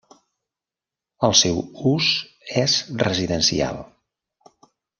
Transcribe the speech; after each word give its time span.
El 1.27 1.35
seu 1.41 1.59
ús 1.91 2.09
és 2.63 2.81
residencial. 3.05 3.81